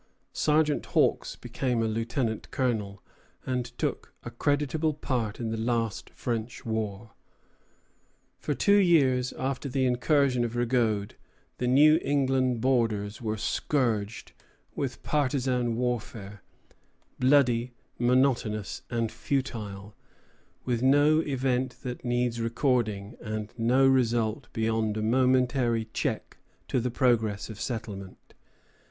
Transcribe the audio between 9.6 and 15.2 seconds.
the incursion of Rigaud the New England borders were scourged with